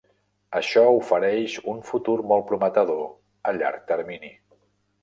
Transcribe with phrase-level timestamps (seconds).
[0.59, 3.05] Això ofereix un futur molt prometedor
[3.53, 4.35] a llarg termini.